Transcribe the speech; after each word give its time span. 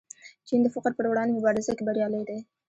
چین 0.47 0.59
د 0.63 0.67
فقر 0.75 0.91
پر 0.97 1.05
وړاندې 1.07 1.35
مبارزه 1.37 1.71
کې 1.77 1.83
بریالی 1.87 2.23
دی. 2.29 2.39